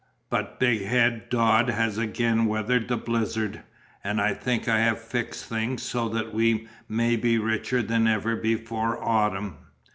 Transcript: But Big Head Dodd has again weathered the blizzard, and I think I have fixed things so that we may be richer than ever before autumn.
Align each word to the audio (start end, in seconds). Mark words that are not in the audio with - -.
But 0.31 0.59
Big 0.59 0.81
Head 0.81 1.29
Dodd 1.29 1.69
has 1.69 1.99
again 1.99 2.47
weathered 2.47 2.87
the 2.87 2.97
blizzard, 2.97 3.61
and 4.03 4.19
I 4.19 4.33
think 4.33 4.67
I 4.67 4.79
have 4.79 4.99
fixed 4.99 5.45
things 5.45 5.83
so 5.83 6.09
that 6.09 6.33
we 6.33 6.67
may 6.89 7.15
be 7.15 7.37
richer 7.37 7.83
than 7.83 8.07
ever 8.07 8.35
before 8.35 8.97
autumn. 8.99 9.57